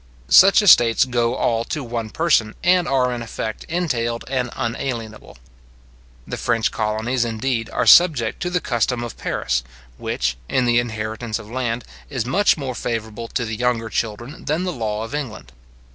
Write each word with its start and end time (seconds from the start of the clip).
Such 0.29 0.63
estates 0.63 1.05
go 1.05 1.35
all 1.35 1.63
to 1.65 1.83
one 1.83 2.09
person, 2.09 2.55
and 2.63 2.87
are 2.87 3.13
in 3.13 3.21
effect 3.21 3.65
entailed 3.65 4.25
and 4.27 4.49
unalienable. 4.55 5.37
The 6.27 6.37
French 6.37 6.71
colonies, 6.71 7.23
indeed, 7.23 7.69
are 7.69 7.85
subject 7.85 8.41
to 8.41 8.49
the 8.49 8.61
custom 8.61 9.03
of 9.03 9.15
Paris, 9.19 9.63
which, 9.99 10.37
in 10.49 10.65
the 10.65 10.79
inheritance 10.79 11.37
of 11.37 11.51
land, 11.51 11.83
is 12.09 12.25
much 12.25 12.57
more 12.57 12.73
favourable 12.73 13.27
to 13.27 13.45
the 13.45 13.55
younger 13.55 13.89
children 13.89 14.45
than 14.45 14.63
the 14.63 14.73
law 14.73 15.03
of 15.03 15.13
England. 15.13 15.51